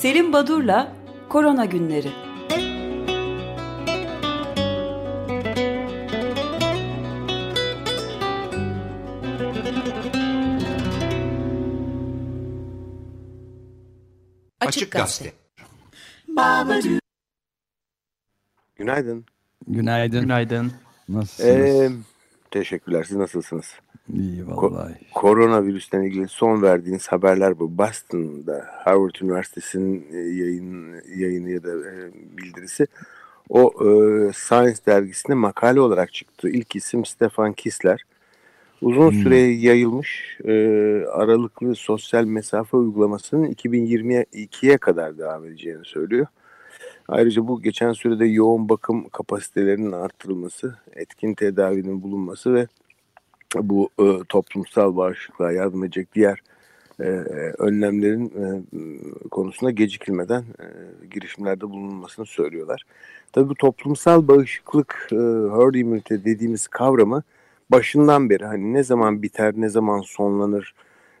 Selim 0.00 0.32
Badur'la 0.32 0.92
Korona 1.28 1.64
Günleri. 1.64 2.08
Açık 14.60 14.92
Gazete. 14.92 15.32
Günaydın. 18.76 19.24
Günaydın. 19.68 20.20
Günaydın. 20.20 20.72
Nasılsınız? 21.08 21.56
Ee, 21.56 21.90
teşekkürler. 22.50 23.04
Siz 23.04 23.16
nasılsınız? 23.16 23.66
İyi 24.14 24.46
vallahi. 24.46 24.94
Koronavirüsten 25.14 26.02
ilgili 26.02 26.28
son 26.28 26.62
verdiğiniz 26.62 27.08
haberler 27.08 27.58
bu. 27.58 27.78
Boston'da 27.78 28.66
Harvard 28.84 29.14
Üniversitesi'nin 29.22 30.06
e, 30.12 30.16
yayın, 30.16 30.94
yayını 31.16 31.50
ya 31.50 31.62
da 31.62 31.70
e, 31.70 32.12
bildirisi. 32.38 32.86
O 33.48 33.72
e, 33.84 33.88
Science 34.32 34.78
dergisinde 34.86 35.34
makale 35.34 35.80
olarak 35.80 36.12
çıktı. 36.12 36.48
İlk 36.48 36.76
isim 36.76 37.04
Stefan 37.04 37.52
Kisler. 37.52 38.02
Uzun 38.82 39.10
Hmm. 39.10 39.22
süre 39.22 39.36
yayılmış 39.38 40.38
e, 40.44 40.52
aralıklı 41.12 41.74
sosyal 41.74 42.24
mesafe 42.24 42.76
uygulamasının 42.76 43.46
2022'ye 43.52 44.78
kadar 44.78 45.18
devam 45.18 45.44
edeceğini 45.44 45.84
söylüyor. 45.84 46.26
Ayrıca 47.08 47.48
bu 47.48 47.62
geçen 47.62 47.92
sürede 47.92 48.26
yoğun 48.26 48.68
bakım 48.68 49.08
kapasitelerinin 49.08 49.92
arttırılması, 49.92 50.76
etkin 50.92 51.34
tedavinin 51.34 52.02
bulunması 52.02 52.54
ve 52.54 52.66
bu 53.54 53.90
e, 54.00 54.18
toplumsal 54.28 54.96
bağışıklığa 54.96 55.52
yardım 55.52 55.84
edecek 55.84 56.08
diğer 56.14 56.42
e, 57.00 57.04
önlemlerin 57.58 58.26
e, 58.26 58.62
konusunda 59.28 59.70
gecikilmeden 59.70 60.40
e, 60.42 60.66
girişimlerde 61.10 61.70
bulunmasını 61.70 62.26
söylüyorlar. 62.26 62.82
Tabii 63.32 63.48
bu 63.48 63.54
toplumsal 63.54 64.28
bağışıklık, 64.28 65.08
e, 65.12 65.16
herd 65.56 65.74
immunity 65.74 66.14
dediğimiz 66.14 66.68
kavramı 66.68 67.22
başından 67.70 68.30
beri 68.30 68.44
hani 68.44 68.74
ne 68.74 68.82
zaman 68.82 69.22
biter, 69.22 69.54
ne 69.56 69.68
zaman 69.68 70.00
sonlanır, 70.00 70.74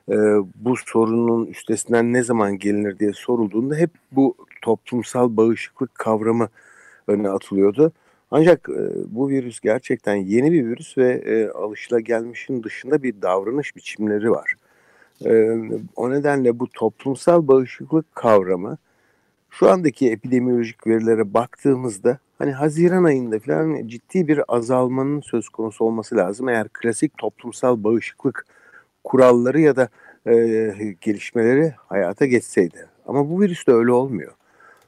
e, 0.08 0.14
bu 0.54 0.76
sorunun 0.76 1.46
üstesinden 1.46 2.12
ne 2.12 2.22
zaman 2.22 2.58
gelinir 2.58 2.98
diye 2.98 3.12
sorulduğunda 3.12 3.74
hep 3.74 3.90
bu 4.12 4.36
toplumsal 4.62 5.36
bağışıklık 5.36 5.94
kavramı 5.94 6.48
öne 7.06 7.30
atılıyordu. 7.30 7.92
Ancak 8.30 8.68
e, 8.68 8.92
bu 9.06 9.28
virüs 9.28 9.60
gerçekten 9.60 10.14
yeni 10.14 10.52
bir 10.52 10.66
virüs 10.66 10.98
ve 10.98 11.12
e, 11.12 11.48
alışılagelmişin 11.48 12.62
dışında 12.62 13.02
bir 13.02 13.22
davranış 13.22 13.76
biçimleri 13.76 14.30
var. 14.30 14.54
E, 15.26 15.60
o 15.96 16.10
nedenle 16.10 16.58
bu 16.58 16.68
toplumsal 16.68 17.48
bağışıklık 17.48 18.14
kavramı 18.14 18.78
şu 19.50 19.70
andaki 19.70 20.10
epidemiolojik 20.10 20.86
verilere 20.86 21.34
baktığımızda 21.34 22.18
hani 22.38 22.52
Haziran 22.52 23.04
ayında 23.04 23.38
falan 23.38 23.86
ciddi 23.86 24.28
bir 24.28 24.40
azalmanın 24.48 25.20
söz 25.20 25.48
konusu 25.48 25.84
olması 25.84 26.16
lazım. 26.16 26.48
Eğer 26.48 26.68
klasik 26.68 27.18
toplumsal 27.18 27.84
bağışıklık 27.84 28.46
kuralları 29.04 29.60
ya 29.60 29.76
da 29.76 29.88
e, 30.26 30.96
gelişmeleri 31.00 31.74
hayata 31.76 32.26
geçseydi. 32.26 32.88
Ama 33.06 33.30
bu 33.30 33.40
virüste 33.40 33.72
öyle 33.72 33.92
olmuyor. 33.92 34.32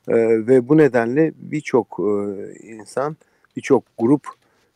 E, 0.09 0.17
ve 0.47 0.69
bu 0.69 0.77
nedenle 0.77 1.33
birçok 1.37 2.01
e, 2.01 2.05
insan, 2.63 3.17
birçok 3.59 3.85
grup 3.99 4.27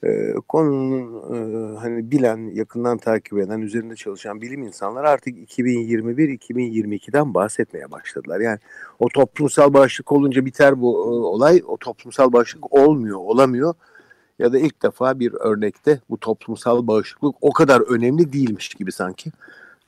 e, 0.05 0.33
konunun 0.49 1.23
e, 1.35 1.79
hani 1.79 2.11
bilen, 2.11 2.55
yakından 2.55 2.99
takip 2.99 3.39
eden, 3.39 3.61
üzerinde 3.61 3.97
çalışan 3.97 4.41
bilim 4.41 4.63
insanları 4.63 5.09
artık 5.09 5.59
2021-2022'den 5.59 7.35
bahsetmeye 7.35 7.91
başladılar. 7.91 8.41
Yani 8.41 8.59
o 8.99 9.09
toplumsal 9.09 9.75
bağışıklık 9.75 10.13
olunca 10.13 10.45
biter 10.45 10.81
bu 10.81 10.95
e, 10.95 11.09
olay. 11.09 11.63
O 11.67 11.77
toplumsal 11.77 12.33
bağışıklık 12.33 12.73
olmuyor, 12.73 13.19
olamıyor. 13.19 13.75
Ya 14.39 14.53
da 14.53 14.59
ilk 14.59 14.83
defa 14.83 15.19
bir 15.19 15.33
örnekte 15.33 16.01
bu 16.11 16.21
toplumsal 16.21 16.87
bağışıklık 16.87 17.35
o 17.41 17.53
kadar 17.53 17.81
önemli 17.81 18.33
değilmiş 18.33 18.69
gibi 18.69 18.93
sanki. 18.93 19.31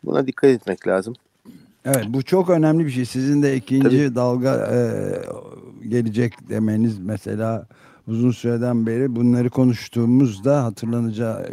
Buna 0.04 0.26
dikkat 0.26 0.50
etmek 0.50 0.86
lazım. 0.86 1.14
Evet 1.84 2.04
bu 2.08 2.22
çok 2.22 2.50
önemli 2.50 2.86
bir 2.86 2.90
şey. 2.90 3.04
Sizin 3.04 3.42
de 3.42 3.56
ikinci 3.56 3.88
Tabii. 3.88 4.14
dalga 4.14 4.70
e, 4.72 4.78
gelecek 5.88 6.48
demeniz 6.48 6.98
mesela 6.98 7.66
uzun 8.08 8.30
süreden 8.30 8.86
beri 8.86 9.16
bunları 9.16 9.50
konuştuğumuzda 9.50 10.64
hatırlanacağı 10.64 11.48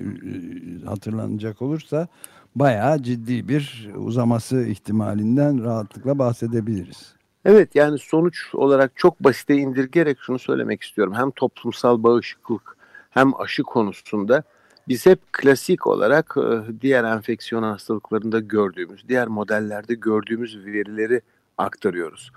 hatırlanacak 0.85 1.61
olursa 1.61 2.07
bayağı 2.55 3.03
ciddi 3.03 3.47
bir 3.47 3.89
uzaması 3.95 4.63
ihtimalinden 4.63 5.63
rahatlıkla 5.63 6.19
bahsedebiliriz. 6.19 7.15
Evet 7.45 7.75
yani 7.75 7.99
sonuç 7.99 8.55
olarak 8.55 8.91
çok 8.95 9.23
basite 9.23 9.55
indirgerek 9.55 10.17
şunu 10.21 10.39
söylemek 10.39 10.83
istiyorum. 10.83 11.13
Hem 11.15 11.31
toplumsal 11.31 12.03
bağışıklık 12.03 12.77
hem 13.09 13.41
aşı 13.41 13.63
konusunda 13.63 14.43
biz 14.87 15.05
hep 15.05 15.19
klasik 15.33 15.87
olarak 15.87 16.35
e, 16.37 16.81
diğer 16.81 17.03
enfeksiyon 17.03 17.63
hastalıklarında 17.63 18.39
gördüğümüz, 18.39 19.07
diğer 19.07 19.27
modellerde 19.27 19.93
gördüğümüz 19.93 20.65
verileri 20.65 21.21
aktarıyoruz. 21.57 22.31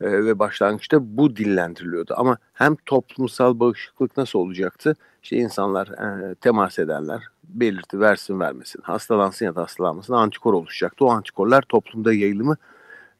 E, 0.00 0.24
Ve 0.24 0.38
başlangıçta 0.38 0.98
bu 1.16 1.36
dillendiriliyordu. 1.36 2.14
Ama 2.16 2.38
hem 2.52 2.76
toplumsal 2.86 3.60
bağışıklık 3.60 4.16
nasıl 4.16 4.38
olacaktı? 4.38 4.96
İşte 5.22 5.36
insanlar 5.36 5.88
e, 5.88 6.34
temas 6.34 6.78
edenler 6.78 7.22
belirti 7.44 8.00
versin 8.00 8.40
vermesin, 8.40 8.82
hastalansın 8.82 9.46
ya 9.46 9.56
da 9.56 9.62
hastalanmasın 9.62 10.14
antikor 10.14 10.54
oluşacaktı. 10.54 11.04
O 11.04 11.10
antikorlar 11.10 11.62
toplumda 11.62 12.12
yayılımı 12.12 12.56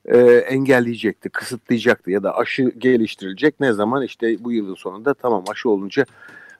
e, 0.04 0.18
engelleyecekti, 0.26 1.28
kısıtlayacaktı 1.28 2.10
ya 2.10 2.22
da 2.22 2.36
aşı 2.36 2.62
geliştirilecek. 2.62 3.60
Ne 3.60 3.72
zaman? 3.72 4.02
işte 4.02 4.44
bu 4.44 4.52
yılın 4.52 4.74
sonunda 4.74 5.14
tamam 5.14 5.44
aşı 5.50 5.70
olunca 5.70 6.04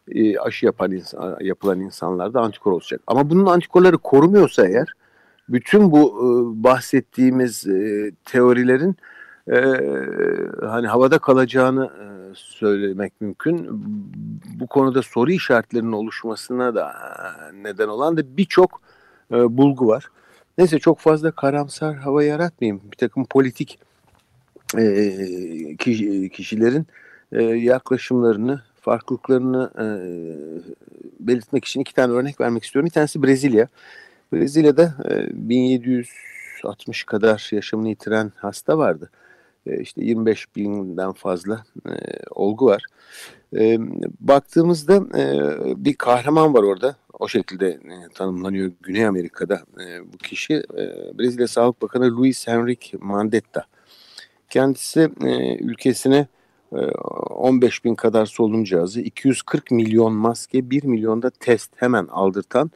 e, 0.08 0.38
aşı 0.38 0.66
yapan 0.66 0.92
insan, 0.92 1.37
yapılan 1.41 1.81
insanlarda 1.81 2.41
antikor 2.41 2.72
olacak. 2.72 3.00
Ama 3.06 3.31
bunun 3.31 3.47
antikorları 3.47 3.98
korumuyorsa 3.98 4.69
eğer 4.69 4.88
bütün 5.48 5.92
bu 5.92 6.08
e, 6.08 6.25
bahsettiğimiz 6.64 7.66
e, 7.66 8.10
teorilerin 8.25 8.97
e, 9.49 9.56
hani 10.67 10.87
havada 10.87 11.19
kalacağını 11.19 11.84
e, 11.87 12.05
söylemek 12.34 13.21
mümkün. 13.21 13.69
Bu 14.61 14.67
konuda 14.67 15.03
soru 15.03 15.31
işaretlerinin 15.31 15.93
oluşmasına 15.93 16.75
da 16.75 16.93
e, 16.93 17.62
neden 17.62 17.89
olan 17.89 18.17
da 18.17 18.37
birçok 18.37 18.81
e, 19.33 19.56
bulgu 19.56 19.87
var. 19.87 20.05
Neyse 20.59 20.79
çok 20.79 20.99
fazla 20.99 21.31
karamsar 21.31 21.97
hava 21.97 22.25
yaratmayayım. 22.25 22.81
Bir 22.93 22.97
takım 22.97 23.25
politik 23.25 23.79
e, 24.79 25.77
kişi- 25.79 26.31
kişilerin 26.33 26.87
e, 27.33 27.43
yaklaşımlarını, 27.43 28.62
farklılıklarını 28.81 29.71
e, 29.79 29.87
belirtmek 31.21 31.65
için 31.65 31.81
iki 31.81 31.95
tane 31.95 32.12
örnek 32.12 32.41
vermek 32.41 32.65
istiyorum. 32.65 32.87
Bir 32.87 32.93
tanesi 32.93 33.23
Brezilya. 33.23 33.69
Brezilya'da 34.33 34.95
e, 35.11 35.29
1760 35.49 37.05
kadar 37.05 37.49
yaşamını 37.53 37.89
yitiren 37.89 38.33
hasta 38.37 38.79
vardı. 38.79 39.11
E, 39.66 39.81
işte 39.81 40.04
25 40.04 40.56
binden 40.56 41.12
fazla 41.12 41.65
e, 41.87 41.93
olgu 42.31 42.66
var. 42.66 42.82
E, 43.56 43.78
baktığımızda 44.21 44.94
e, 45.19 45.25
bir 45.84 45.94
kahraman 45.94 46.54
var 46.54 46.62
orada. 46.62 46.97
O 47.19 47.28
şekilde 47.28 47.69
e, 47.69 48.09
tanımlanıyor 48.15 48.72
Güney 48.82 49.06
Amerika'da 49.06 49.62
e, 49.81 50.12
bu 50.12 50.19
kişi. 50.19 50.54
E, 50.54 50.84
Brezilya 51.19 51.49
Sağlık 51.49 51.82
Bakanı 51.82 52.16
Luis 52.16 52.49
Henrique 52.49 53.00
Mandetta. 53.00 53.65
Kendisi 54.50 55.10
e, 55.25 55.56
ülkesine 55.59 56.26
e, 56.72 56.76
15 56.76 57.84
bin 57.84 57.94
kadar 57.94 58.26
solunum 58.26 58.65
cihazı, 58.65 59.00
240 59.00 59.70
milyon 59.70 60.12
maske, 60.12 60.70
1 60.70 60.84
milyon 60.84 61.22
da 61.22 61.31
test 61.31 61.70
hemen 61.76 62.06
aldırtan 62.06 62.70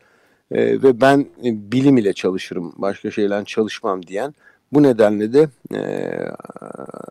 e, 0.50 0.82
ve 0.82 1.00
ben 1.00 1.20
e, 1.44 1.72
bilim 1.72 1.96
ile 1.96 2.12
çalışırım, 2.12 2.72
başka 2.76 3.10
şeyle 3.10 3.44
çalışmam 3.44 4.06
diyen 4.06 4.34
bu 4.74 4.82
nedenle 4.82 5.32
de 5.32 5.48
e, 5.74 5.80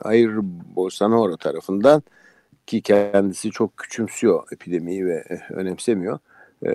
Jair 0.06 0.32
Bolsonaro 0.76 1.38
tarafından 1.38 2.04
ki 2.68 2.82
kendisi 2.82 3.52
çok 3.52 3.78
küçümsüyor 3.78 4.44
epidemiyi 4.52 5.06
ve 5.06 5.24
e, 5.30 5.54
önemsemiyor. 5.54 6.20
E, 6.66 6.70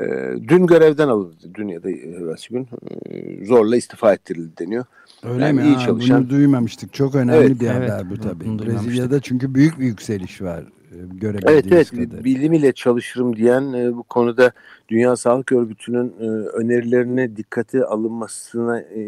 dün 0.49 0.67
görevden 0.67 1.09
alındı. 1.09 1.55
Dün 1.55 1.69
ya 1.69 1.83
da 1.83 1.91
evvelsi 1.91 2.49
gün 2.49 2.69
e, 3.11 3.47
zorla 3.47 3.77
istifa 3.77 4.13
ettirildi 4.15 4.57
deniyor. 4.59 4.85
Öyle 5.23 5.45
Yani 5.45 5.61
mi? 5.61 5.67
iyi 5.67 5.75
Ha, 5.75 5.87
çalışan- 5.87 6.21
Bunu 6.23 6.31
duymamıştık. 6.31 6.93
Çok 6.93 7.15
önemli 7.15 7.37
Evet, 7.47 7.61
bir 7.61 7.67
evet. 7.67 7.91
haber 7.91 8.07
bu 8.11 8.11
Bunu- 8.11 8.21
tabii. 8.21 8.67
Brezilya'da 8.67 9.21
çünkü 9.21 9.55
büyük 9.55 9.79
bir 9.79 9.85
yükseliş 9.85 10.43
var. 10.43 10.65
E, 10.93 10.97
Görebildiğimiz 10.97 11.65
Evet 11.65 11.73
evet 11.73 11.91
kadarıyla. 11.91 12.25
bilim 12.25 12.53
ile 12.53 12.73
çalışırım 12.73 13.37
diyen 13.37 13.73
e, 13.73 13.97
bu 13.97 14.03
konuda 14.03 14.53
Dünya 14.89 15.17
Sağlık 15.17 15.53
Örgütü'nün 15.53 16.15
e, 16.21 16.25
önerilerine 16.49 17.37
dikkate 17.37 17.85
alınmasına 17.85 18.81
e, 18.81 19.03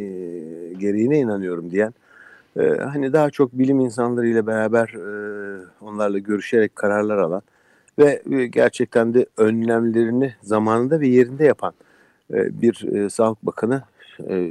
gereğine 0.79 1.19
inanıyorum 1.19 1.71
diyen 1.71 1.94
e, 2.56 2.62
hani 2.69 3.12
daha 3.12 3.31
çok 3.31 3.53
bilim 3.53 3.81
insanlarıyla 3.81 4.47
beraber 4.47 4.88
e, 4.88 5.65
onlarla 5.81 6.19
görüşerek 6.19 6.77
kararlar 6.77 7.19
alan 7.19 7.43
ve 7.99 8.23
e, 8.31 8.47
gerçekten 8.47 9.15
de 9.15 9.27
önlemlerini 9.37 10.35
zamanında 10.43 11.00
ve 11.00 11.06
yerinde 11.09 11.44
yapan 11.44 11.73
e, 12.35 12.62
bir 12.62 12.82
e, 12.94 13.11
Sağlık 13.11 13.47
Bakanı 13.47 13.82
e, 14.29 14.50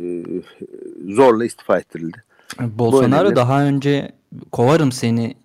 zorla 1.08 1.46
istifa 1.46 1.78
ettirildi. 1.80 2.24
Bolsonaro 2.60 3.22
önemli. 3.22 3.36
daha 3.36 3.64
önce 3.66 4.12
kovarım 4.52 4.92
seni 4.92 5.36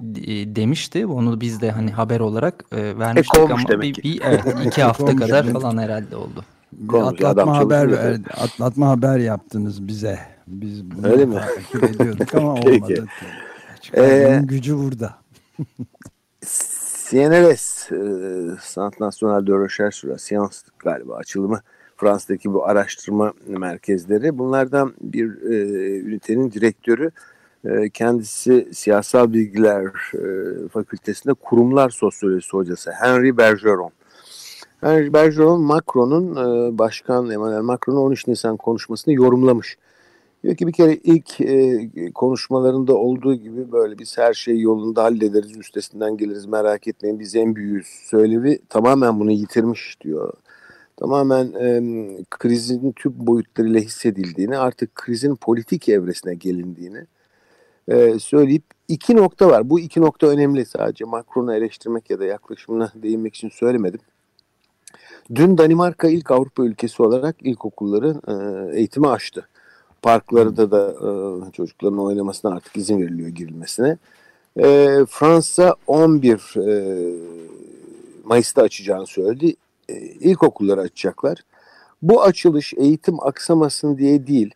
demişti. 0.56 1.06
Onu 1.06 1.40
biz 1.40 1.60
de 1.60 1.70
hani 1.70 1.90
haber 1.90 2.20
olarak 2.20 2.64
e, 2.72 2.98
vermiştik 2.98 3.38
e, 3.38 3.42
ama 3.42 3.68
bir, 3.68 3.80
bir 3.80 4.20
evet 4.24 4.42
iki 4.64 4.82
hafta 4.88 5.16
kadar 5.16 5.46
falan 5.46 5.78
herhalde 5.78 6.16
oldu. 6.16 6.44
Bir 6.72 6.98
atlatma 6.98 7.58
haber 7.58 7.92
verdi, 7.92 8.28
atlatma 8.36 8.88
haber 8.88 9.18
yaptınız 9.18 9.88
bize. 9.88 10.18
Biz 10.46 10.90
bunu 10.90 11.06
Öyle 11.06 11.24
mi? 11.24 11.34
takip 11.34 11.84
ediyorduk 11.84 12.34
ama 12.34 12.52
olmadı. 12.54 13.06
Ee, 13.96 14.40
gücü 14.44 14.78
burada. 14.78 15.14
CNRS, 17.10 17.92
e, 17.92 17.96
Centre 18.74 18.96
National 19.00 19.46
de 19.46 19.52
Recherche 19.52 19.96
sur 19.96 20.08
la 20.08 20.18
Science 20.18 20.56
galiba 20.78 21.14
açılımı 21.14 21.60
Fransa'daki 21.96 22.52
bu 22.52 22.66
araştırma 22.66 23.32
merkezleri. 23.46 24.38
Bunlardan 24.38 24.94
bir 25.00 25.42
e, 25.42 25.56
ünitenin 26.00 26.52
direktörü 26.52 27.06
e, 27.06 27.10
kendisi 27.92 28.68
siyasal 28.72 29.32
bilgiler 29.32 29.86
e, 30.14 30.68
fakültesinde 30.68 31.34
kurumlar 31.34 31.90
sosyolojisi 31.90 32.50
hocası 32.50 32.90
Henry 32.90 33.36
Bergeron. 33.36 33.90
Henry 34.80 35.12
Bergeron 35.12 35.60
Macron'un 35.60 36.36
e, 36.36 36.78
başkan 36.78 37.30
Emmanuel 37.30 37.62
Macron'un 37.62 38.00
13 38.00 38.26
Nisan 38.26 38.56
konuşmasını 38.56 39.14
yorumlamış. 39.14 39.78
Diyor 40.42 40.56
ki 40.56 40.66
bir 40.66 40.72
kere 40.72 40.94
ilk 40.94 41.40
e, 41.40 41.90
konuşmalarında 42.14 42.94
olduğu 42.94 43.34
gibi 43.34 43.72
böyle 43.72 43.98
biz 43.98 44.18
her 44.18 44.34
şeyi 44.34 44.62
yolunda 44.62 45.02
hallederiz, 45.02 45.56
üstesinden 45.56 46.16
geliriz 46.16 46.46
merak 46.46 46.88
etmeyin 46.88 47.20
biz 47.20 47.36
en 47.36 47.56
büyüğüz 47.56 47.86
söylevi 47.86 48.58
tamamen 48.68 49.20
bunu 49.20 49.30
yitirmiş 49.30 49.96
diyor. 50.00 50.32
Tamamen 50.96 51.52
e, 51.52 51.82
krizin 52.30 52.92
tüm 52.92 53.12
boyutlarıyla 53.26 53.80
hissedildiğini 53.80 54.58
artık 54.58 54.94
krizin 54.94 55.36
politik 55.36 55.88
evresine 55.88 56.34
gelindiğini 56.34 57.06
e, 57.88 58.18
söyleyip 58.18 58.64
iki 58.88 59.16
nokta 59.16 59.48
var. 59.48 59.70
Bu 59.70 59.80
iki 59.80 60.00
nokta 60.00 60.26
önemli 60.26 60.66
sadece 60.66 61.04
Macron'u 61.04 61.54
eleştirmek 61.54 62.10
ya 62.10 62.18
da 62.18 62.24
yaklaşımına 62.24 62.92
değinmek 62.94 63.34
için 63.34 63.48
söylemedim. 63.48 64.00
Dün 65.34 65.58
Danimarka 65.58 66.08
ilk 66.08 66.30
Avrupa 66.30 66.64
ülkesi 66.64 67.02
olarak 67.02 67.36
ilkokulları 67.40 68.20
e, 68.28 68.76
eğitimi 68.78 69.08
açtı. 69.08 69.48
Parklarda 70.02 70.70
da 70.70 70.90
e, 70.90 71.52
çocukların 71.52 71.98
oynamasına 71.98 72.54
artık 72.54 72.76
izin 72.76 73.00
veriliyor 73.00 73.28
girilmesine. 73.28 73.98
E, 74.56 74.98
Fransa 75.08 75.74
11 75.86 76.54
e, 76.56 77.14
Mayıs'ta 78.24 78.62
açacağını 78.62 79.06
söyledi. 79.06 79.56
E, 79.88 79.94
ilkokulları 80.00 80.80
açacaklar. 80.80 81.38
Bu 82.02 82.22
açılış 82.22 82.74
eğitim 82.74 83.20
aksamasın 83.20 83.98
diye 83.98 84.26
değil, 84.26 84.54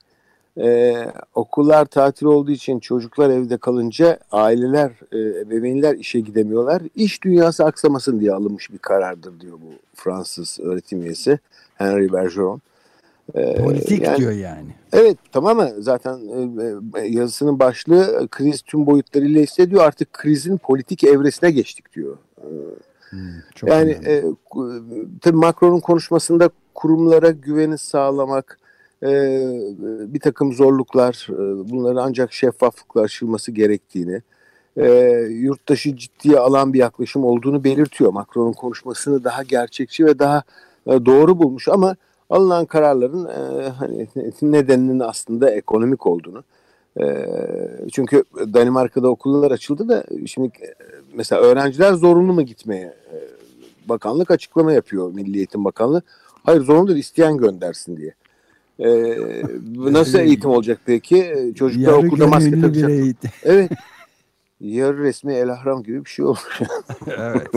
e, 0.58 0.96
okullar 1.34 1.84
tatil 1.84 2.26
olduğu 2.26 2.50
için 2.50 2.80
çocuklar 2.80 3.30
evde 3.30 3.56
kalınca 3.56 4.18
aileler, 4.32 4.90
e, 5.12 5.40
ebeveynler 5.40 5.94
işe 5.94 6.20
gidemiyorlar. 6.20 6.82
İş 6.94 7.22
dünyası 7.22 7.64
aksamasın 7.64 8.20
diye 8.20 8.32
alınmış 8.32 8.72
bir 8.72 8.78
karardır 8.78 9.40
diyor 9.40 9.52
bu 9.52 9.72
Fransız 9.94 10.58
öğretim 10.62 11.02
üyesi 11.02 11.38
Henry 11.74 12.12
Bergeron. 12.12 12.60
E, 13.34 13.54
Politik 13.54 14.02
yani, 14.02 14.16
diyor 14.16 14.32
yani. 14.32 14.68
Evet 14.92 15.16
tamamen 15.32 15.72
zaten 15.78 16.18
e, 16.18 17.00
e, 17.00 17.06
yazısının 17.06 17.58
başlığı 17.58 18.28
kriz 18.30 18.62
tüm 18.62 18.86
boyutlarıyla 18.86 19.42
hissediyor. 19.42 19.82
Artık 19.82 20.12
krizin 20.12 20.58
politik 20.58 21.04
evresine 21.04 21.50
geçtik 21.50 21.94
diyor. 21.94 22.16
Hmm, 23.10 23.20
çok 23.54 23.70
yani 23.70 23.90
e, 23.90 24.24
tabii 25.20 25.36
Macron'un 25.36 25.80
konuşmasında 25.80 26.50
kurumlara 26.74 27.30
güveni 27.30 27.78
sağlamak, 27.78 28.58
e, 29.02 29.10
bir 30.14 30.20
takım 30.20 30.52
zorluklar, 30.52 31.26
e, 31.30 31.70
bunları 31.70 32.02
ancak 32.02 32.32
şeffaflıkla 32.32 33.00
aşılması 33.00 33.52
gerektiğini, 33.52 34.22
e, 34.76 34.90
yurttaşı 35.30 35.96
ciddiye 35.96 36.38
alan 36.38 36.72
bir 36.72 36.78
yaklaşım 36.78 37.24
olduğunu 37.24 37.64
belirtiyor. 37.64 38.12
Macron'un 38.12 38.52
konuşmasını 38.52 39.24
daha 39.24 39.42
gerçekçi 39.42 40.06
ve 40.06 40.18
daha 40.18 40.42
e, 40.86 41.06
doğru 41.06 41.38
bulmuş 41.38 41.68
ama 41.68 41.96
alınan 42.30 42.66
kararların 42.66 43.26
e, 43.26 43.68
hani 43.68 44.08
nedeninin 44.42 45.00
aslında 45.00 45.50
ekonomik 45.50 46.06
olduğunu. 46.06 46.44
E, 47.00 47.26
çünkü 47.92 48.24
Danimarka'da 48.36 49.08
okullar 49.08 49.50
açıldı 49.50 49.88
da 49.88 50.04
şimdi 50.26 50.46
e, 50.46 50.74
mesela 51.14 51.42
öğrenciler 51.42 51.92
zorunlu 51.92 52.32
mu 52.32 52.42
gitmeye? 52.42 52.84
E, 52.84 53.16
bakanlık 53.88 54.30
açıklama 54.30 54.72
yapıyor 54.72 55.14
Milli 55.14 55.36
Eğitim 55.36 55.64
Bakanlığı. 55.64 56.02
Hayır 56.42 56.60
zorunlu 56.60 56.88
değil 56.88 56.98
isteyen 56.98 57.36
göndersin 57.36 57.96
diye. 57.96 58.14
Ee, 58.78 59.42
nasıl 59.76 60.18
eğitim 60.18 60.50
olacak 60.50 60.80
peki? 60.86 61.52
Çocuklar 61.56 61.92
Yarı 61.92 62.06
okulda 62.06 62.26
maske 62.26 62.60
takacak. 62.60 62.90
Evet. 63.42 63.70
Yarı 64.60 64.98
resmi 64.98 65.34
El 65.34 65.52
Ahram 65.52 65.82
gibi 65.82 66.04
bir 66.04 66.10
şey 66.10 66.24
evet. 67.06 67.48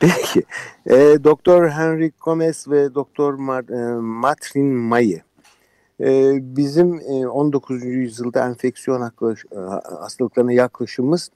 peki. 0.00 0.42
E, 0.86 1.24
Doktor 1.24 1.68
Henry 1.68 2.12
Gomez 2.24 2.68
ve 2.68 2.94
Doktor 2.94 3.34
Mar- 3.34 3.96
e, 3.96 4.00
Matrin 4.00 4.66
Maye 4.66 5.22
e, 6.00 6.38
bizim 6.56 6.94
e, 6.94 7.28
19. 7.28 7.84
yüzyılda 7.84 8.46
enfeksiyon 8.46 9.00
haklaş, 9.00 9.44
e, 9.52 9.58
hastalıklarına 10.00 10.52
yaklaşımımız 10.52 11.30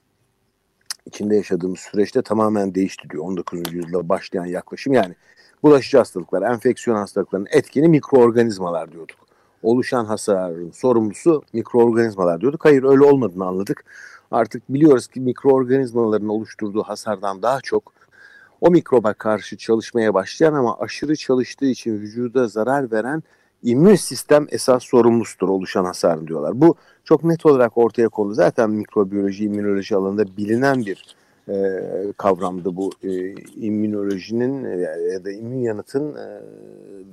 içinde 1.05 1.35
yaşadığımız 1.35 1.79
süreçte 1.79 2.21
tamamen 2.21 2.75
değişti 2.75 3.09
diyor. 3.09 3.23
19. 3.23 3.73
yüzyılda 3.73 4.09
başlayan 4.09 4.45
yaklaşım 4.45 4.93
yani 4.93 5.15
bulaşıcı 5.63 5.97
hastalıklar, 5.97 6.41
enfeksiyon 6.41 6.97
hastalıklarının 6.97 7.47
etkeni 7.51 7.87
mikroorganizmalar 7.87 8.91
diyorduk. 8.91 9.17
Oluşan 9.63 10.05
hasarın 10.05 10.71
sorumlusu 10.71 11.43
mikroorganizmalar 11.53 12.41
diyorduk. 12.41 12.65
Hayır 12.65 12.83
öyle 12.83 13.03
olmadığını 13.03 13.45
anladık. 13.45 13.85
Artık 14.31 14.73
biliyoruz 14.73 15.07
ki 15.07 15.19
mikroorganizmaların 15.19 16.29
oluşturduğu 16.29 16.83
hasardan 16.83 17.41
daha 17.41 17.61
çok 17.61 17.93
o 18.61 18.71
mikroba 18.71 19.13
karşı 19.13 19.57
çalışmaya 19.57 20.13
başlayan 20.13 20.53
ama 20.53 20.77
aşırı 20.79 21.15
çalıştığı 21.15 21.65
için 21.65 21.93
vücuda 21.93 22.47
zarar 22.47 22.91
veren 22.91 23.23
immün 23.63 23.95
sistem 23.95 24.47
esas 24.49 24.83
sorumlusudur 24.83 25.49
oluşan 25.49 25.85
hasar 25.85 26.27
diyorlar. 26.27 26.61
Bu 26.61 26.75
çok 27.03 27.23
net 27.23 27.45
olarak 27.45 27.77
ortaya 27.77 28.09
kondu. 28.09 28.33
Zaten 28.33 28.69
mikrobiyoloji, 28.69 29.45
immünoloji 29.45 29.95
alanında 29.95 30.37
bilinen 30.37 30.85
bir 30.85 31.15
e, 31.49 31.53
kavramdı 32.17 32.75
bu 32.75 32.91
e, 33.03 33.09
immünolojinin 33.55 34.63
e, 34.63 34.81
ya 35.13 35.25
da 35.25 35.31
immün 35.31 35.59
yanıtın 35.59 36.15
e, 36.15 36.41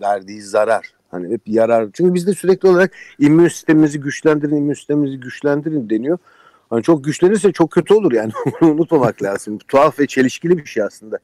verdiği 0.00 0.42
zarar. 0.42 0.94
Hani 1.10 1.32
hep 1.32 1.40
yarar. 1.46 1.88
Çünkü 1.92 2.14
bizde 2.14 2.34
sürekli 2.34 2.68
olarak 2.68 2.92
immün 3.18 3.48
sistemimizi 3.48 4.00
güçlendirin, 4.00 4.56
immün 4.56 4.74
sistemimizi 4.74 5.20
güçlendirin 5.20 5.90
deniyor. 5.90 6.18
Hani 6.70 6.82
çok 6.82 7.04
güçlenirse 7.04 7.52
çok 7.52 7.70
kötü 7.70 7.94
olur 7.94 8.12
yani. 8.12 8.32
unutmamak 8.60 9.22
lazım. 9.22 9.58
Tuhaf 9.58 9.98
ve 9.98 10.06
çelişkili 10.06 10.58
bir 10.58 10.64
şey 10.64 10.82
aslında. 10.82 11.18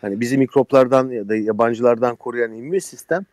Hani 0.00 0.20
bizi 0.20 0.38
mikroplardan 0.38 1.08
ya 1.08 1.28
da 1.28 1.36
yabancılardan 1.36 2.16
koruyan 2.16 2.52
immün 2.52 2.78
sistem 2.78 3.26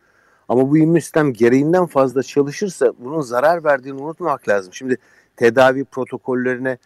ama 0.48 0.70
bu 0.70 0.78
immün 0.78 1.00
sistem 1.00 1.32
gereğinden 1.32 1.86
fazla 1.86 2.22
çalışırsa 2.22 2.92
bunun 2.98 3.20
zarar 3.20 3.64
verdiğini 3.64 4.02
unutmamak 4.02 4.48
lazım. 4.48 4.72
Şimdi 4.74 4.98
tedavi 5.36 5.84
protokollerine 5.84 6.78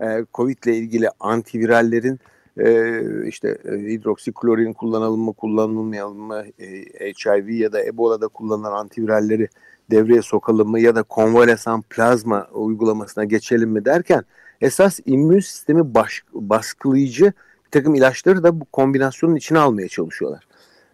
e, 0.00 0.24
Covid 0.34 0.64
ile 0.64 0.76
ilgili 0.76 1.08
antivirallerin 1.20 2.20
e, 2.58 3.00
işte 3.28 3.58
e, 3.64 3.70
hidroksiklorin 3.72 4.72
kullanalım 4.72 5.20
mı 5.20 5.32
kullanılmayalım 5.32 6.18
mı 6.18 6.44
e, 6.58 7.12
HIV 7.12 7.48
ya 7.48 7.72
da 7.72 7.84
Ebola'da 7.84 8.28
kullanılan 8.28 8.72
antiviralleri 8.72 9.48
devreye 9.90 10.22
sokalım 10.22 10.70
mı 10.70 10.80
ya 10.80 10.94
da 10.94 11.02
konvalesan 11.02 11.82
plazma 11.82 12.46
uygulamasına 12.52 13.24
geçelim 13.24 13.70
mi 13.70 13.84
derken 13.84 14.24
esas 14.60 15.00
immün 15.06 15.40
sistemi 15.40 15.94
baş, 15.94 16.22
baskılayıcı 16.32 17.32
bir 17.64 17.70
takım 17.70 17.94
ilaçları 17.94 18.42
da 18.42 18.60
bu 18.60 18.64
kombinasyonun 18.64 19.36
içine 19.36 19.58
almaya 19.58 19.88
çalışıyorlar. 19.88 20.46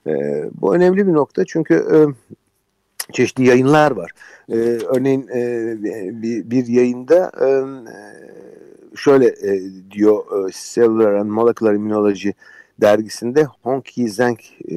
E, 0.06 0.12
bu 0.60 0.74
önemli 0.74 1.06
bir 1.06 1.12
nokta 1.12 1.44
çünkü 1.44 1.74
e, 1.74 1.96
çeşitli 3.12 3.46
yayınlar 3.46 3.90
var. 3.90 4.10
E, 4.48 4.54
örneğin 4.96 5.28
e, 5.28 5.74
bir, 6.22 6.50
bir 6.50 6.66
yayında 6.66 7.32
e, 7.40 7.48
şöyle 8.98 9.26
e, 9.26 9.60
diyor 9.90 10.48
e, 10.48 10.52
Cellular 10.74 11.12
and 11.12 11.30
Molecular 11.30 11.74
Immunology 11.74 12.30
dergisinde 12.80 13.44
Hong 13.62 13.84
Yi 13.96 14.08
Zheng 14.08 14.38
e, 14.68 14.74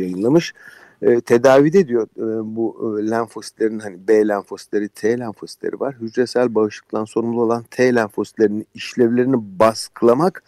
yayınlamış. 0.00 0.54
E, 1.02 1.20
tedavide 1.20 1.88
diyor 1.88 2.06
e, 2.16 2.56
bu 2.56 2.98
e, 3.00 3.10
lenfositlerin 3.10 3.78
hani 3.78 4.08
B 4.08 4.28
lenfositleri, 4.28 4.88
T 4.88 5.18
lenfositleri 5.18 5.80
var. 5.80 5.94
Hücresel 6.00 6.54
bağışıklıktan 6.54 7.04
sorumlu 7.04 7.42
olan 7.42 7.64
T 7.70 7.94
lenfositlerinin 7.94 8.66
işlevlerini 8.74 9.36
baskılamak 9.58 10.42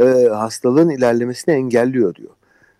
e, 0.00 0.04
hastalığın 0.32 0.90
ilerlemesini 0.90 1.54
engelliyor 1.54 2.14
diyor. 2.14 2.30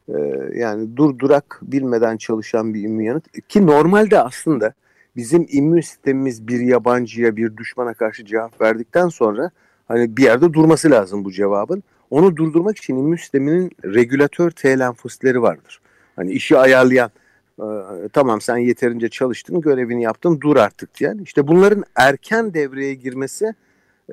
E, 0.08 0.18
yani 0.58 0.96
durdurak 0.96 1.58
bilmeden 1.62 2.16
çalışan 2.16 2.74
bir 2.74 2.82
immün 2.82 3.04
yanıt 3.04 3.48
ki 3.48 3.66
normalde 3.66 4.20
aslında 4.20 4.72
bizim 5.18 5.46
immün 5.50 5.80
sistemimiz 5.80 6.48
bir 6.48 6.60
yabancıya, 6.60 7.36
bir 7.36 7.56
düşmana 7.56 7.94
karşı 7.94 8.24
cevap 8.24 8.60
verdikten 8.60 9.08
sonra 9.08 9.50
hani 9.88 10.16
bir 10.16 10.22
yerde 10.22 10.52
durması 10.52 10.90
lazım 10.90 11.24
bu 11.24 11.32
cevabın. 11.32 11.82
Onu 12.10 12.36
durdurmak 12.36 12.78
için 12.78 12.96
immün 12.96 13.16
sisteminin 13.16 13.70
regülatör 13.84 14.50
T 14.50 14.78
lenfositleri 14.78 15.42
vardır. 15.42 15.80
Hani 16.16 16.32
işi 16.32 16.58
ayarlayan 16.58 17.10
e, 17.58 17.66
tamam 18.12 18.40
sen 18.40 18.56
yeterince 18.56 19.08
çalıştın, 19.08 19.60
görevini 19.60 20.02
yaptın, 20.02 20.40
dur 20.40 20.56
artık 20.56 20.94
diyen. 20.94 21.18
İşte 21.18 21.48
bunların 21.48 21.84
erken 21.94 22.54
devreye 22.54 22.94
girmesi 22.94 23.54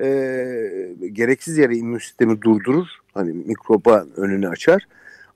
e, 0.00 0.06
gereksiz 1.12 1.58
yere 1.58 1.76
immün 1.76 1.98
sistemi 1.98 2.42
durdurur. 2.42 2.86
Hani 3.14 3.32
mikroba 3.32 4.06
önünü 4.16 4.48
açar. 4.48 4.86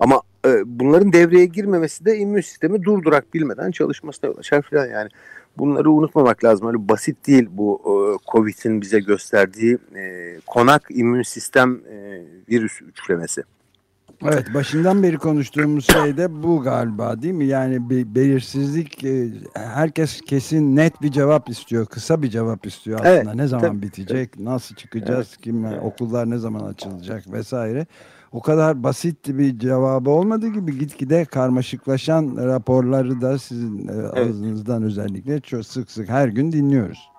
Ama 0.01 0.23
e, 0.47 0.63
bunların 0.67 1.13
devreye 1.13 1.47
girmemesi 1.47 2.05
de 2.05 2.17
immün 2.17 2.41
sistemi 2.41 2.85
durdurak 2.85 3.35
bilmeden 3.35 3.71
çalışmasına 3.71 4.31
yol 4.31 4.39
açar 4.39 4.63
falan 4.63 4.87
yani. 4.87 5.11
Bunları 5.59 5.91
unutmamak 5.91 6.45
lazım. 6.45 6.69
Öyle 6.69 6.89
basit 6.89 7.27
değil 7.27 7.49
bu 7.51 7.81
e, 7.85 7.93
Covid'in 8.33 8.81
bize 8.81 9.01
gösterdiği 9.01 9.79
e, 9.97 10.37
konak 10.47 10.83
immün 10.91 11.23
sistem 11.23 11.81
e, 11.91 12.23
virüs 12.51 12.83
üçlemesi. 12.83 13.43
Evet 14.25 14.55
başından 14.55 15.03
beri 15.03 15.19
konuştuğumuz 15.19 15.87
şey 15.87 16.17
de 16.17 16.43
bu 16.43 16.63
galiba 16.63 17.23
değil 17.23 17.35
mi? 17.35 17.47
Yani 17.47 17.91
bir 17.91 18.15
belirsizlik 18.15 19.05
e, 19.05 19.29
herkes 19.55 20.21
kesin 20.21 20.77
net 20.77 21.03
bir 21.03 21.11
cevap 21.11 21.49
istiyor. 21.49 21.87
Kısa 21.87 22.23
bir 22.23 22.29
cevap 22.31 22.67
istiyor 22.67 23.01
aslında. 23.01 23.15
Evet, 23.15 23.35
ne 23.35 23.47
zaman 23.47 23.67
tabii, 23.67 23.83
bitecek? 23.83 24.33
Tabii. 24.33 24.45
Nasıl 24.45 24.75
çıkacağız? 24.75 25.29
Evet. 25.31 25.41
Kim 25.43 25.65
okullar 25.65 26.31
ne 26.31 26.39
zaman 26.39 26.61
açılacak 26.61 27.33
vesaire. 27.33 27.87
O 28.33 28.41
kadar 28.41 28.83
basit 28.83 29.29
bir 29.29 29.59
cevabı 29.59 30.11
olmadığı 30.11 30.49
gibi 30.49 30.79
gitgide 30.79 31.25
karmaşıklaşan 31.25 32.37
raporları 32.37 33.21
da 33.21 33.39
sizin 33.39 33.89
e, 33.89 33.93
evet. 33.93 34.15
ağzınızdan 34.15 34.83
özellikle 34.83 35.41
çok 35.41 35.67
sık 35.67 35.91
sık 35.91 36.09
her 36.09 36.29
gün 36.29 36.53
dinliyoruz. 36.53 37.11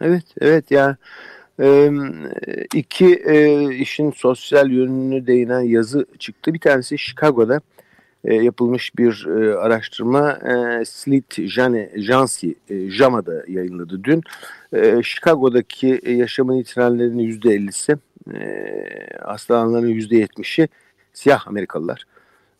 Evet, 0.00 0.24
evet 0.40 0.70
ya. 0.70 0.96
E, 1.60 1.90
iki 2.74 3.14
e, 3.14 3.64
işin 3.74 4.10
sosyal 4.10 4.70
yönünü 4.70 5.26
değinen 5.26 5.60
yazı 5.60 6.06
çıktı. 6.18 6.54
Bir 6.54 6.60
tanesi 6.60 6.98
Chicago'da 6.98 7.60
e, 8.24 8.34
yapılmış 8.34 8.98
bir 8.98 9.26
e, 9.26 9.54
araştırma 9.54 10.32
e, 10.32 10.84
Slit 10.84 11.40
Jane 11.42 11.90
Jansi 11.96 12.54
e, 12.68 12.90
JAMA'da 12.90 13.44
yayınladı 13.48 14.04
dün. 14.04 14.22
E, 14.72 15.02
Chicago'daki 15.02 16.00
yaşamını 16.06 16.56
yitirenlerin 16.56 17.18
%50'si 17.18 17.98
e, 18.34 18.86
hastalananların 19.22 19.88
%70'i 19.88 20.68
siyah 21.12 21.48
Amerikalılar. 21.48 22.04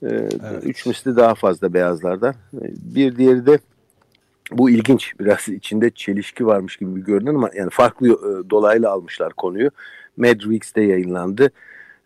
E, 0.03 0.07
evet. 0.09 0.63
Üç 0.63 0.87
misli 0.87 1.17
daha 1.17 1.35
fazla 1.35 1.75
beyazlardan. 1.75 2.35
Bir 2.95 3.17
diğeri 3.17 3.47
de 3.47 3.59
bu 4.53 4.71
ilginç 4.71 5.13
biraz 5.21 5.49
içinde 5.49 5.91
çelişki 5.91 6.47
varmış 6.47 6.77
gibi 6.77 7.05
görünüyor 7.05 7.35
ama 7.35 7.51
yani 7.55 7.71
farklı 7.71 8.09
e, 8.09 8.51
dolaylı 8.51 8.91
almışlar 8.91 9.33
konuyu. 9.33 9.71
Madrix'te 10.17 10.83
yayınlandı. 10.83 11.51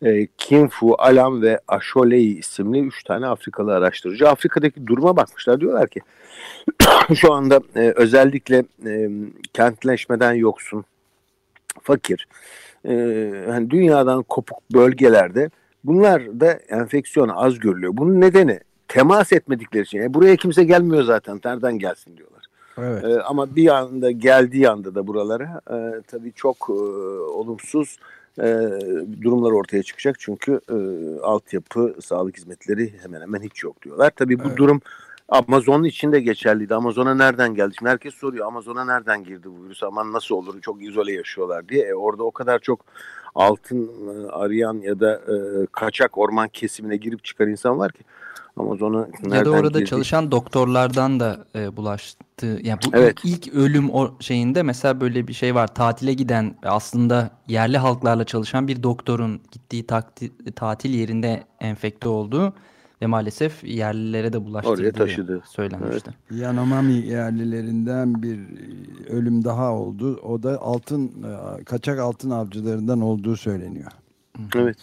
E, 0.02 0.26
Kinfu, 0.26 0.94
Alam 0.98 1.42
ve 1.42 1.60
Asholei 1.68 2.38
isimli 2.38 2.80
üç 2.80 3.04
tane 3.04 3.26
Afrikalı 3.26 3.74
araştırıcı 3.74 4.28
Afrika'daki 4.28 4.86
duruma 4.86 5.16
bakmışlar. 5.16 5.60
Diyorlar 5.60 5.88
ki 5.88 6.00
şu 7.14 7.32
anda 7.32 7.60
e, 7.76 7.92
özellikle 7.96 8.64
e, 8.86 9.10
kentleşmeden 9.52 10.32
yoksun, 10.32 10.84
fakir, 11.82 12.26
e, 12.88 12.94
hani 13.48 13.70
dünyadan 13.70 14.22
kopuk 14.22 14.58
bölgelerde 14.74 15.50
bunlar 15.84 16.40
da 16.40 16.52
enfeksiyon 16.52 17.28
az 17.28 17.58
görülüyor. 17.58 17.92
Bunun 17.96 18.20
nedeni 18.20 18.60
temas 18.88 19.32
etmedikleri 19.32 19.82
için. 19.82 19.98
Yani 19.98 20.14
buraya 20.14 20.36
kimse 20.36 20.64
gelmiyor 20.64 21.02
zaten. 21.02 21.40
Nereden 21.44 21.78
gelsin 21.78 22.16
diyorlar. 22.16 22.44
Evet. 22.78 23.04
E, 23.04 23.22
ama 23.22 23.56
bir 23.56 23.68
anda 23.68 24.10
geldiği 24.10 24.68
anda 24.68 24.94
da 24.94 25.06
buralara 25.06 25.60
e, 25.70 26.02
tabii 26.02 26.32
çok 26.32 26.56
e, 26.68 26.72
olumsuz 27.32 27.96
e, 28.38 28.44
durumlar 29.22 29.52
ortaya 29.52 29.82
çıkacak. 29.82 30.16
Çünkü 30.18 30.60
e, 30.70 30.76
altyapı, 31.20 31.94
sağlık 32.00 32.36
hizmetleri 32.36 32.92
hemen 33.02 33.20
hemen 33.20 33.42
hiç 33.42 33.64
yok 33.64 33.82
diyorlar. 33.82 34.10
Tabii 34.16 34.38
bu 34.38 34.48
evet. 34.48 34.56
durum 34.56 34.80
Amazon 35.28 35.84
için 35.84 36.12
de 36.12 36.20
geçerliydi. 36.20 36.74
Amazon'a 36.74 37.14
nereden 37.14 37.54
geldi? 37.54 37.74
Şimdi 37.78 37.90
herkes 37.90 38.14
soruyor 38.14 38.46
Amazon'a 38.46 38.84
nereden 38.84 39.24
girdi 39.24 39.48
bu 39.50 39.64
virüs? 39.64 39.82
Aman 39.82 40.12
nasıl 40.12 40.34
olur? 40.34 40.60
Çok 40.60 40.82
izole 40.82 41.12
yaşıyorlar 41.12 41.68
diye. 41.68 41.86
E, 41.86 41.94
orada 41.94 42.24
o 42.24 42.30
kadar 42.30 42.58
çok 42.58 42.84
altın 43.34 43.90
e, 44.08 44.30
arayan 44.30 44.80
ya 44.80 45.00
da 45.00 45.14
e, 45.14 45.66
kaçak 45.72 46.18
orman 46.18 46.48
kesimine 46.48 46.96
girip 46.96 47.24
çıkar 47.24 47.46
insan 47.46 47.78
var 47.78 47.92
ki. 47.92 48.04
Amazon'a 48.56 49.08
Ya 49.36 49.44
da 49.44 49.50
orada 49.50 49.78
girdi? 49.78 49.90
çalışan 49.90 50.30
doktorlardan 50.30 51.20
da 51.20 51.46
e, 51.54 51.76
bulaştı. 51.76 52.60
Yani 52.62 52.78
bu 52.86 52.96
evet. 52.96 53.18
ilk 53.24 53.54
ölüm 53.54 53.90
o 53.90 54.10
şeyinde 54.20 54.62
mesela 54.62 55.00
böyle 55.00 55.28
bir 55.28 55.32
şey 55.32 55.54
var. 55.54 55.74
Tatile 55.74 56.12
giden 56.12 56.54
aslında 56.62 57.30
yerli 57.48 57.78
halklarla 57.78 58.24
çalışan 58.24 58.68
bir 58.68 58.82
doktorun 58.82 59.40
gittiği 59.52 59.86
tatil 60.56 60.94
yerinde 60.94 61.44
enfekte 61.60 62.08
olduğu 62.08 62.54
ve 63.02 63.06
maalesef 63.06 63.64
yerlilere 63.64 64.32
de 64.32 64.44
bulaştırdığı 64.44 64.80
Oraya 64.80 64.92
taşıdı. 64.92 65.42
söylenmişti. 65.46 66.10
Evet. 66.30 66.40
Yanomami 66.40 66.92
yerlilerinden 66.92 68.22
bir 68.22 68.38
e, 68.38 69.12
ölüm 69.12 69.44
daha 69.44 69.72
oldu. 69.72 70.16
O 70.16 70.42
da 70.42 70.60
altın 70.62 71.06
e, 71.08 71.64
kaçak 71.64 71.98
altın 71.98 72.30
avcılarından 72.30 73.00
olduğu 73.00 73.36
söyleniyor. 73.36 73.92
Evet. 74.54 74.76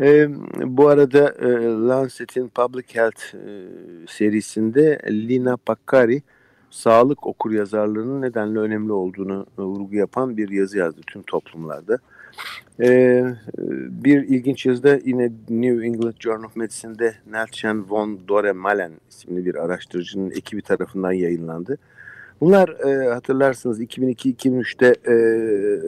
E, 0.00 0.28
bu 0.76 0.88
arada 0.88 1.28
e, 1.28 1.48
Lancet'in 1.88 2.48
Public 2.48 2.84
Health 2.94 3.34
e, 3.34 3.68
serisinde 4.08 4.98
Lina 5.10 5.56
Pakkari 5.56 6.22
sağlık 6.70 7.26
okuryazarlığının 7.26 8.22
nedenle 8.22 8.58
önemli 8.58 8.92
olduğunu 8.92 9.46
e, 9.58 9.62
vurgu 9.62 9.96
yapan 9.96 10.36
bir 10.36 10.48
yazı 10.48 10.78
yazdı 10.78 11.00
tüm 11.06 11.22
toplumlarda. 11.22 11.98
Ee, 12.80 13.24
bir 14.04 14.22
ilginç 14.22 14.66
yazıda 14.66 14.98
yine 15.04 15.32
New 15.48 15.86
England 15.86 16.14
Journal 16.20 16.44
of 16.44 16.56
Medicine'de 16.56 17.14
Nelchen 17.30 17.90
von 17.90 18.20
Dore 18.28 18.52
Malen 18.52 18.92
isimli 19.10 19.44
bir 19.44 19.54
araştırıcının 19.54 20.30
ekibi 20.30 20.62
tarafından 20.62 21.12
yayınlandı. 21.12 21.78
Bunlar 22.40 22.68
e, 22.68 23.08
hatırlarsınız 23.08 23.80
2002-2003'te 23.80 25.12
e, 25.12 25.14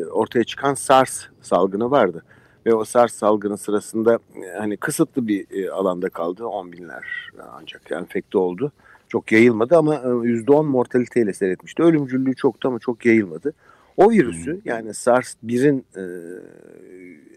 ortaya 0.04 0.44
çıkan 0.44 0.74
SARS 0.74 1.24
salgını 1.40 1.90
vardı. 1.90 2.24
Ve 2.66 2.74
o 2.74 2.84
SARS 2.84 3.14
salgını 3.14 3.58
sırasında 3.58 4.14
e, 4.14 4.58
hani 4.58 4.76
kısıtlı 4.76 5.28
bir 5.28 5.46
e, 5.50 5.70
alanda 5.70 6.08
kaldı. 6.08 6.46
10 6.46 6.72
binler 6.72 7.30
ancak 7.52 7.92
enfekte 7.92 8.38
oldu. 8.38 8.72
Çok 9.08 9.32
yayılmadı 9.32 9.76
ama 9.76 9.94
e, 9.94 9.98
%10 9.98 10.66
mortaliteyle 10.66 11.32
seyretmişti. 11.32 11.82
Ölümcüllüğü 11.82 12.34
çoktu 12.34 12.68
ama 12.68 12.78
çok 12.78 13.06
yayılmadı. 13.06 13.52
O 13.96 14.10
virüsü 14.10 14.60
yani 14.64 14.94
SARS-1'in 14.94 15.84
e, 15.96 16.04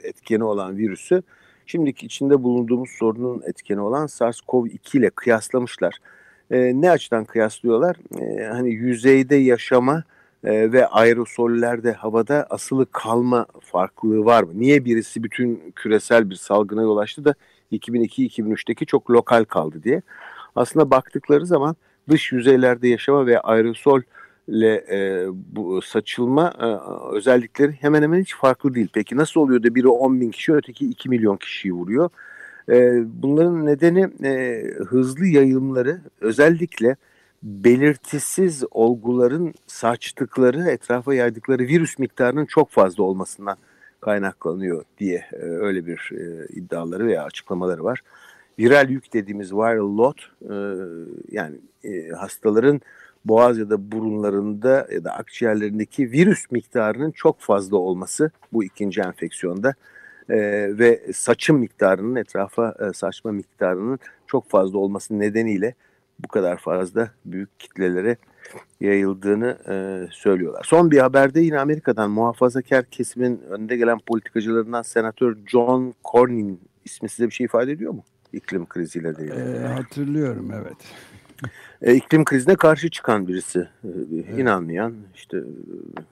etkeni 0.08 0.44
olan 0.44 0.78
virüsü 0.78 1.24
şimdiki 1.66 2.06
içinde 2.06 2.44
bulunduğumuz 2.44 2.90
sorunun 2.90 3.42
etkeni 3.46 3.82
olan 3.82 4.06
SARS-CoV-2 4.06 4.98
ile 4.98 5.10
kıyaslamışlar. 5.10 6.00
E, 6.52 6.82
ne 6.82 6.92
açıdan 6.92 7.26
kıyaslıyorlar? 7.26 7.96
E, 8.22 8.46
hani 8.46 8.74
yüzeyde 8.74 9.36
yaşama 9.36 10.04
e, 10.44 10.72
ve 10.72 10.88
aerosollerde 10.88 11.92
havada 11.92 12.48
asılı 12.50 12.86
kalma 12.92 13.46
farklılığı 13.62 14.26
var 14.26 14.44
mı? 14.44 14.52
Niye 14.54 14.86
birisi 14.86 15.24
bütün 15.24 15.72
küresel 15.76 16.30
bir 16.30 16.36
salgına 16.36 16.82
yol 16.82 16.98
açtı 16.98 17.26
da 17.26 17.34
2002-2003'teki 17.72 18.86
çok 18.86 19.12
lokal 19.12 19.44
kaldı 19.44 19.84
diye. 19.84 20.02
Aslında 20.56 20.92
baktıkları 20.92 21.46
zaman 21.46 21.76
dış 22.10 22.32
yüzeylerde 22.32 22.88
yaşama 22.88 23.26
ve 23.26 23.40
aerosol 23.40 24.02
ile 24.48 24.86
e, 24.92 25.28
bu 25.32 25.82
saçılma 25.82 26.54
e, 26.60 26.68
özellikleri 27.16 27.72
hemen 27.72 28.02
hemen 28.02 28.22
hiç 28.22 28.36
farklı 28.36 28.74
değil. 28.74 28.90
Peki 28.94 29.18
nasıl 29.18 29.42
oluyor 29.42 29.64
da 29.64 29.76
biri 29.76 29.88
10 29.88 30.22
bin 30.22 30.32
kişi 30.32 30.54
öteki 30.54 30.90
2 30.90 31.10
milyon 31.10 31.38
kişiyi 31.38 31.74
vuruyor? 31.74 32.10
E, 32.70 33.04
bunların 33.24 33.66
nedeni 33.66 34.10
e, 34.24 34.64
hızlı 34.88 35.26
yayılımları 35.26 36.02
özellikle 36.22 36.96
belirtisiz 37.44 38.64
olguların 38.72 39.54
saçtıkları, 39.68 40.70
etrafa 40.70 41.14
yaydıkları 41.14 41.64
virüs 41.64 42.00
miktarının 42.00 42.46
çok 42.46 42.70
fazla 42.70 43.04
olmasından 43.04 43.58
kaynaklanıyor 44.02 44.84
diye 45.00 45.26
e, 45.34 45.38
öyle 45.38 45.86
bir 45.86 46.12
e, 46.14 46.48
iddiaları 46.54 47.08
veya 47.08 47.24
açıklamaları 47.24 47.84
var. 47.84 48.02
Viral 48.60 48.90
yük 48.90 49.14
dediğimiz 49.14 49.54
viral 49.54 49.98
load 49.98 50.18
e, 50.42 50.56
yani 51.32 51.56
e, 51.84 52.10
hastaların 52.10 52.82
boğaz 53.28 53.58
ya 53.58 53.70
da 53.70 53.92
burunlarında 53.92 54.88
ya 54.92 55.04
da 55.04 55.12
akciğerlerindeki 55.12 56.12
virüs 56.12 56.52
miktarının 56.52 57.12
çok 57.12 57.40
fazla 57.40 57.78
olması 57.78 58.32
bu 58.54 58.64
ikinci 58.64 59.02
enfeksiyonda 59.02 59.74
e, 60.30 60.38
ve 60.80 61.02
saçım 61.14 61.58
miktarının 61.58 62.16
etrafa 62.16 62.76
e, 62.80 62.94
saçma 62.94 63.32
miktarının 63.32 64.00
çok 64.28 64.50
fazla 64.50 64.78
olması 64.78 65.20
nedeniyle 65.20 65.76
bu 66.20 66.28
kadar 66.28 66.58
fazla 66.58 67.12
büyük 67.26 67.60
kitlelere 67.60 68.18
yayıldığını 68.82 69.58
e, 69.70 70.08
söylüyorlar. 70.12 70.64
Son 70.64 70.92
bir 70.92 70.98
haberde 70.98 71.42
yine 71.42 71.60
Amerika'dan 71.60 72.12
muhafazakar 72.12 72.86
kesimin 72.86 73.42
önde 73.50 73.78
gelen 73.78 74.00
politikacılarından 74.00 74.82
Senatör 74.82 75.38
John 75.48 75.94
Cornyn 76.12 76.60
ismi 76.86 77.10
size 77.10 77.28
bir 77.28 77.34
şey 77.34 77.46
ifade 77.46 77.72
ediyor 77.72 77.94
mu? 77.94 78.04
İklim 78.34 78.66
kriziyle 78.66 79.10
ilgili. 79.10 79.32
E, 79.32 79.68
hatırlıyorum 79.68 80.52
evet 80.54 80.78
e, 81.82 81.96
iklim 81.96 82.26
krizine 82.26 82.56
karşı 82.56 82.90
çıkan 82.90 83.28
birisi, 83.28 83.68
e, 83.84 84.42
inanmayan, 84.42 84.94
işte 85.16 85.38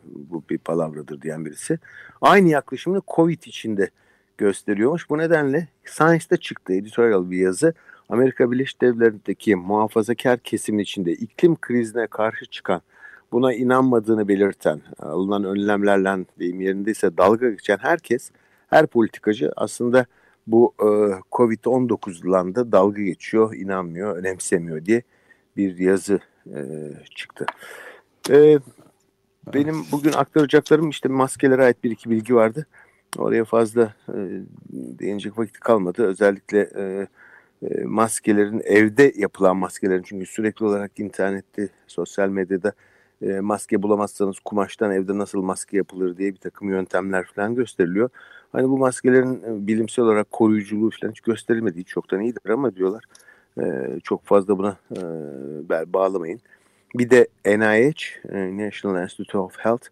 bu 0.05 0.43
bir 0.49 0.57
palavradır 0.57 1.21
diyen 1.21 1.45
birisi. 1.45 1.79
Aynı 2.21 2.49
yaklaşımını 2.49 3.01
Covid 3.15 3.43
içinde 3.43 3.89
gösteriyormuş. 4.37 5.09
Bu 5.09 5.17
nedenle 5.17 5.67
Science'da 5.85 6.37
çıktı 6.37 6.73
editorial 6.73 7.31
bir 7.31 7.37
yazı. 7.37 7.73
Amerika 8.09 8.51
Birleşik 8.51 8.81
Devletleri'ndeki 8.81 9.55
muhafazakar 9.55 10.39
kesim 10.39 10.79
içinde 10.79 11.11
iklim 11.11 11.55
krizine 11.55 12.07
karşı 12.07 12.45
çıkan 12.45 12.81
buna 13.31 13.53
inanmadığını 13.53 14.27
belirten, 14.27 14.81
alınan 14.99 15.43
önlemlerle 15.43 16.25
deyim 16.39 16.61
yerindeyse 16.61 17.17
dalga 17.17 17.49
geçen 17.49 17.77
herkes, 17.77 18.31
her 18.67 18.87
politikacı 18.87 19.51
aslında 19.55 20.05
bu 20.47 20.73
e, 20.79 20.87
Covid-19'dan 21.31 22.55
da 22.55 22.71
dalga 22.71 23.01
geçiyor, 23.01 23.55
inanmıyor, 23.55 24.17
önemsemiyor 24.17 24.85
diye 24.85 25.01
bir 25.57 25.77
yazı 25.77 26.19
e, 26.47 26.59
çıktı. 27.15 27.45
E, 28.29 28.59
benim 29.53 29.75
bugün 29.91 30.13
aktaracaklarım 30.13 30.89
işte 30.89 31.09
maskelere 31.09 31.63
ait 31.63 31.83
bir 31.83 31.91
iki 31.91 32.09
bilgi 32.09 32.35
vardı. 32.35 32.65
Oraya 33.17 33.45
fazla 33.45 33.93
e, 34.09 34.17
değinecek 34.73 35.37
vakit 35.37 35.59
kalmadı. 35.59 36.03
Özellikle 36.05 36.69
e, 36.75 37.07
e, 37.63 37.83
maskelerin 37.83 38.61
evde 38.65 39.13
yapılan 39.15 39.57
maskelerin 39.57 40.03
çünkü 40.03 40.25
sürekli 40.25 40.65
olarak 40.65 40.99
internette, 40.99 41.69
sosyal 41.87 42.29
medyada 42.29 42.73
e, 43.21 43.39
maske 43.39 43.83
bulamazsanız 43.83 44.39
kumaştan 44.39 44.91
evde 44.91 45.17
nasıl 45.17 45.41
maske 45.41 45.77
yapılır 45.77 46.17
diye 46.17 46.33
bir 46.33 46.39
takım 46.39 46.69
yöntemler 46.69 47.25
falan 47.25 47.55
gösteriliyor. 47.55 48.09
Hani 48.51 48.69
bu 48.69 48.77
maskelerin 48.77 49.43
e, 49.43 49.67
bilimsel 49.67 50.05
olarak 50.05 50.31
koruyuculuğu 50.31 50.89
falan 51.01 51.11
hiç 51.11 51.21
gösterilmediği 51.21 51.85
çoktan 51.85 52.21
iyidir 52.21 52.49
ama 52.49 52.75
diyorlar 52.75 53.03
e, 53.61 53.63
çok 54.03 54.25
fazla 54.25 54.57
buna 54.57 54.77
e, 54.91 55.93
bağlamayın. 55.93 56.41
Bir 56.95 57.09
de 57.09 57.27
NIH, 57.45 58.29
e, 58.29 58.57
National 58.57 59.03
Institute 59.03 59.37
of 59.37 59.57
Health, 59.57 59.87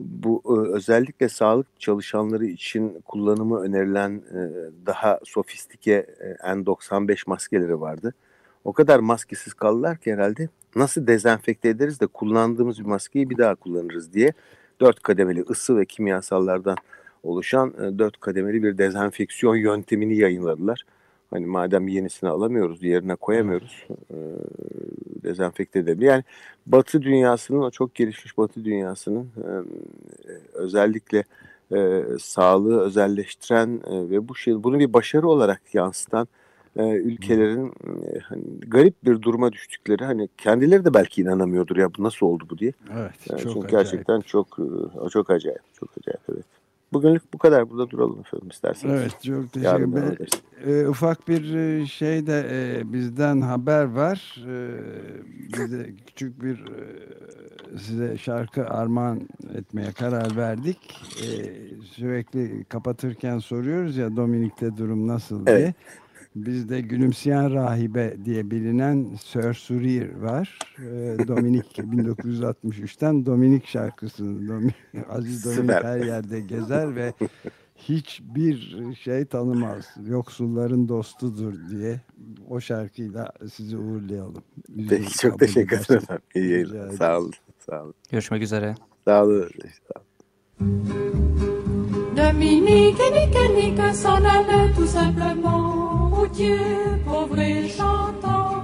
bu 0.00 0.42
e, 0.46 0.74
özellikle 0.74 1.28
sağlık 1.28 1.80
çalışanları 1.80 2.46
için 2.46 3.00
kullanımı 3.04 3.60
önerilen 3.60 4.10
e, 4.10 4.40
daha 4.86 5.20
sofistike 5.24 6.06
N95 6.40 7.22
maskeleri 7.26 7.80
vardı. 7.80 8.14
O 8.64 8.72
kadar 8.72 8.98
maskesiz 8.98 9.54
kaldılar 9.54 9.96
ki 9.96 10.12
herhalde 10.12 10.48
nasıl 10.76 11.06
dezenfekte 11.06 11.68
ederiz 11.68 12.00
de 12.00 12.06
kullandığımız 12.06 12.78
bir 12.78 12.84
maskeyi 12.84 13.30
bir 13.30 13.38
daha 13.38 13.54
kullanırız 13.54 14.12
diye 14.12 14.32
dört 14.80 15.02
kademeli 15.02 15.44
ısı 15.50 15.76
ve 15.76 15.84
kimyasallardan 15.84 16.76
oluşan 17.22 17.98
dört 17.98 18.20
kademeli 18.20 18.62
bir 18.62 18.78
dezenfeksiyon 18.78 19.56
yöntemini 19.56 20.16
yayınladılar. 20.16 20.84
Hani 21.30 21.46
madem 21.46 21.88
yenisini 21.88 22.30
alamıyoruz, 22.30 22.82
yerine 22.82 23.14
koyamıyoruz, 23.14 23.86
e, 24.10 24.16
dezenfekte 25.22 25.78
edebilir. 25.78 26.06
Yani 26.06 26.24
Batı 26.66 27.02
dünyasının, 27.02 27.60
o 27.60 27.70
çok 27.70 27.94
gelişmiş 27.94 28.38
Batı 28.38 28.64
dünyasının 28.64 29.28
e, 29.36 29.50
özellikle 30.54 31.24
e, 31.72 32.04
sağlığı 32.20 32.80
özelleştiren 32.80 33.80
e, 33.86 34.10
ve 34.10 34.28
bu 34.28 34.34
şey, 34.34 34.62
bunu 34.62 34.78
bir 34.78 34.92
başarı 34.92 35.28
olarak 35.28 35.74
yansıtan 35.74 36.28
e, 36.76 36.90
ülkelerin 36.90 37.66
e, 37.68 38.18
hani 38.18 38.42
garip 38.66 39.04
bir 39.04 39.22
duruma 39.22 39.52
düştükleri 39.52 40.04
hani 40.04 40.28
kendileri 40.38 40.84
de 40.84 40.94
belki 40.94 41.22
inanamıyordur 41.22 41.76
ya 41.76 41.94
bu 41.98 42.02
nasıl 42.02 42.26
oldu 42.26 42.46
bu 42.50 42.58
diye. 42.58 42.72
Evet, 42.92 43.12
yani 43.30 43.40
çok 43.40 43.52
çünkü 43.52 43.66
acayip. 43.66 43.90
gerçekten 43.90 44.20
çok 44.20 44.58
e, 45.06 45.08
çok 45.10 45.30
acayip, 45.30 45.74
çok 45.74 45.90
acayip 45.98 46.20
evet. 46.32 46.59
Bugünlük 46.92 47.32
bu 47.32 47.38
kadar. 47.38 47.70
Burada 47.70 47.90
duralım 47.90 48.20
efendim 48.20 48.48
isterseniz. 48.48 49.00
Evet 49.00 49.22
çok 49.22 49.52
teşekkür 49.52 49.92
ederim. 49.92 50.28
E, 50.66 50.88
ufak 50.88 51.28
bir 51.28 51.54
e, 51.54 51.86
şey 51.86 52.26
de 52.26 52.46
e, 52.50 52.92
bizden 52.92 53.40
haber 53.40 53.84
var. 53.84 54.44
E, 54.48 54.74
bize 55.52 55.90
küçük 56.06 56.42
bir 56.42 56.58
e, 56.58 57.78
size 57.78 58.18
şarkı 58.18 58.68
armağan 58.68 59.20
etmeye 59.54 59.92
karar 59.92 60.36
verdik. 60.36 60.78
E, 61.22 61.26
sürekli 61.84 62.64
kapatırken 62.64 63.38
soruyoruz 63.38 63.96
ya 63.96 64.16
Dominik'te 64.16 64.76
durum 64.76 65.08
nasıl 65.08 65.46
diye. 65.46 65.56
Evet. 65.56 65.74
Bizde 66.34 66.80
Gülümseyen 66.80 67.54
Rahibe 67.54 68.16
diye 68.24 68.50
bilinen 68.50 69.16
Sir 69.24 69.54
Surir 69.54 70.14
var. 70.14 70.58
E, 70.78 71.28
Dominik 71.28 71.66
1963'ten 71.78 73.26
Dominik 73.26 73.66
şarkısını 73.66 74.48
Dominik, 74.48 74.74
Aziz 75.10 75.44
Dominik 75.44 75.60
Süper. 75.60 75.84
her 75.84 75.98
yerde 76.00 76.40
gezer 76.40 76.96
ve 76.96 77.12
hiçbir 77.76 78.76
şey 78.94 79.24
tanımaz. 79.24 79.86
Yoksulların 80.08 80.88
dostudur 80.88 81.54
diye 81.70 82.00
o 82.48 82.60
şarkıyla 82.60 83.32
sizi 83.52 83.76
uğurlayalım. 83.76 84.42
Peki 84.88 85.18
çok 85.18 85.38
teşekkür 85.38 85.76
ederim. 85.76 86.02
İyi 86.34 86.50
yayınlar. 86.50 86.90
Sağ 86.90 87.18
olun. 87.18 87.32
Sağ 87.58 87.82
olun. 87.82 87.94
Görüşmek 88.10 88.42
üzere. 88.42 88.74
Sağ 89.04 89.24
olun. 89.24 89.48
Sağ 89.88 90.00
olun. 90.00 91.49
Dominique, 92.14 93.00
nique, 93.12 93.38
nique, 93.56 93.94
s'en 93.94 94.16
allait 94.16 94.72
tout 94.76 94.86
simplement. 94.86 95.80
Dieu, 96.32 96.58
pauvre 97.04 97.38
et 97.38 97.68
chantant. 97.68 98.62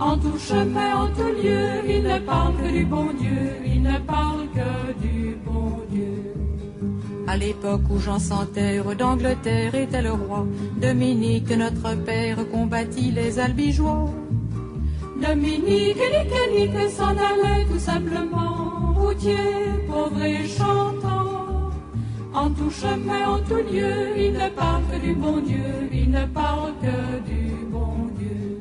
En 0.00 0.18
tout 0.18 0.38
chemin, 0.38 1.04
en 1.04 1.06
tout 1.08 1.32
lieu, 1.42 1.68
il 1.88 2.02
ne 2.02 2.18
parle 2.18 2.54
que 2.56 2.70
du 2.70 2.84
bon 2.84 3.08
Dieu, 3.18 3.42
il 3.64 3.82
ne 3.82 3.98
parle 3.98 4.46
que 4.54 5.06
du 5.06 5.36
bon 5.46 5.80
Dieu. 5.90 6.34
À 7.26 7.36
l'époque 7.36 7.82
où 7.90 7.98
Jean 7.98 8.18
sans 8.18 8.44
terre 8.46 8.94
d'Angleterre 8.96 9.74
était 9.74 10.02
le 10.02 10.12
roi, 10.12 10.46
Dominique, 10.80 11.50
notre 11.56 11.94
père, 12.04 12.38
combattit 12.50 13.12
les 13.12 13.38
albigeois. 13.38 14.10
Dominique, 15.26 15.96
nique, 16.14 16.50
nique, 16.52 16.90
s'en 16.90 17.16
allait 17.28 17.64
tout 17.70 17.78
simplement, 17.78 18.94
routier, 18.96 19.36
pauvre 19.88 20.22
et 20.22 20.46
chantant. 20.46 21.13
En 22.34 22.50
tout 22.50 22.70
chemin, 22.70 23.28
en 23.28 23.38
tout 23.38 23.62
lieu, 23.72 24.18
il 24.18 24.32
ne 24.32 24.48
parle 24.48 24.82
que 24.90 24.98
du 24.98 25.14
bon 25.14 25.38
Dieu, 25.38 25.88
il 25.92 26.10
ne 26.10 26.26
parle 26.26 26.72
que 26.82 27.30
du 27.30 27.64
bon 27.70 28.10
Dieu. 28.18 28.58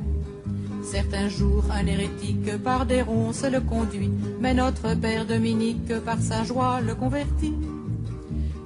Certains 0.83 1.27
jours, 1.27 1.63
un 1.71 1.87
hérétique 1.87 2.55
par 2.63 2.85
des 2.85 3.01
ronces 3.01 3.43
le 3.43 3.59
conduit, 3.61 4.11
mais 4.39 4.53
notre 4.53 4.93
père 4.93 5.25
Dominique 5.25 5.91
par 6.05 6.19
sa 6.19 6.43
joie 6.43 6.81
le 6.81 6.93
convertit. 6.93 7.55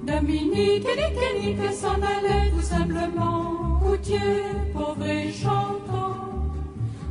Dominique, 0.06 0.86
nique, 1.00 1.42
nique, 1.42 1.72
s'en 1.72 1.94
allait 1.94 2.50
tout 2.50 2.60
simplement, 2.60 3.80
routier, 3.80 4.42
pauvre 4.74 5.06
et 5.06 5.32
chantant. 5.32 6.16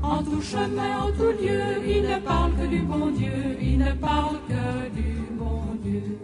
En 0.03 0.21
tout 0.21 0.41
chemin, 0.41 1.01
en 1.01 1.11
tout 1.13 1.33
lieu, 1.41 1.63
il 1.87 2.03
ne 2.03 2.19
parle 2.19 2.51
que 2.61 2.67
du 2.67 2.79
bon 2.81 3.07
Dieu, 3.07 3.57
il 3.59 3.79
ne 3.79 3.91
parle 3.93 4.37
que 4.47 4.95
du 4.95 5.15
bon 5.31 5.63
Dieu 5.83 6.19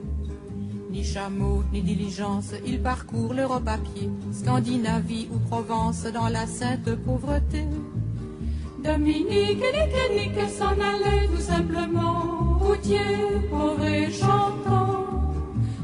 ni 1.04 1.10
chameau, 1.10 1.64
ni 1.74 1.82
diligence, 1.82 2.54
il 2.66 2.82
parcourt 2.82 3.34
l'Europe 3.34 3.68
à 3.68 3.78
pied, 3.78 4.10
Scandinavie 4.32 5.28
ou 5.34 5.38
Provence 5.50 6.06
dans 6.06 6.30
la 6.30 6.48
sainte 6.48 6.96
pauvreté. 7.06 7.66
Dominique 8.84 9.64
et 9.64 10.16
Nique 10.16 10.50
s'en 10.50 10.76
allait 10.92 11.28
tout 11.28 11.42
simplement, 11.42 12.58
routier, 12.60 13.00
pauvre 13.50 13.86
et 13.86 14.12
chantant. 14.12 15.06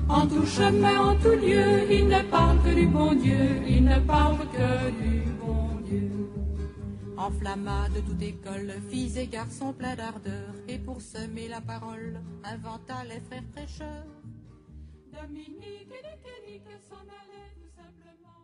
En 0.08 0.26
tout 0.26 0.46
chemin, 0.46 1.12
en 1.12 1.16
tout 1.16 1.38
lieu, 1.46 1.92
il 1.92 2.08
ne 2.08 2.22
parle 2.24 2.58
que 2.64 2.74
du 2.74 2.88
bon 2.88 3.14
Dieu, 3.14 3.62
il 3.68 3.84
ne 3.84 4.00
parle 4.00 4.40
que 4.54 4.90
du 5.02 5.24
bon 5.42 5.70
Dieu. 5.86 6.12
Enflamma 7.18 7.90
de 7.94 8.00
toute 8.00 8.22
école, 8.22 8.74
filles 8.90 9.20
et 9.20 9.28
garçons 9.28 9.74
pleins 9.74 9.96
d'ardeur, 9.96 10.50
et 10.68 10.78
pour 10.78 11.02
semer 11.02 11.48
la 11.50 11.62
parole, 11.62 12.20
inventa 12.44 13.04
les 13.04 13.20
frères 13.20 13.44
prêcheurs. 13.54 14.19
Dominique 15.22 15.92
et 15.92 16.52
Nique 16.52 16.64
s'en 16.88 17.04
allait 17.20 17.52
tout 17.60 17.72
simplement. 17.76 18.38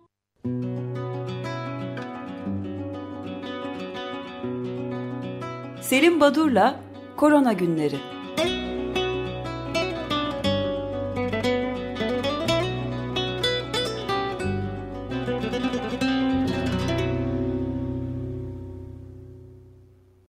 Selim 5.81 6.19
Badur'la 6.19 6.79
Korona 7.15 7.53
Günleri 7.55 7.99